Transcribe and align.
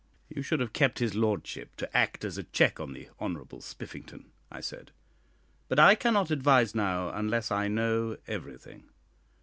"You 0.29 0.41
should 0.41 0.61
have 0.61 0.73
kept 0.73 0.97
his 0.97 1.13
lordship 1.13 1.75
to 1.75 1.95
act 1.95 2.25
as 2.25 2.35
a 2.39 2.43
check 2.45 2.79
on 2.79 2.93
the 2.93 3.09
Honourable 3.19 3.61
Spiffington," 3.61 4.31
I 4.49 4.59
said; 4.59 4.89
"but 5.67 5.77
I 5.77 5.93
cannot 5.93 6.31
advise 6.31 6.73
now, 6.73 7.09
unless 7.09 7.51
I 7.51 7.67
know 7.67 8.17
everything." 8.25 8.89